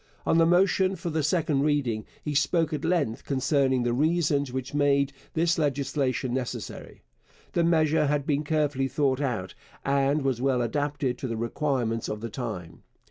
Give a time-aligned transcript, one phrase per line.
[0.25, 4.73] On the motion for the second reading he spoke at length concerning the reasons which
[4.73, 7.03] made this legislation necessary.
[7.51, 9.53] The measure had been carefully thought out,
[9.85, 12.81] and was well adapted to the requirements of the time.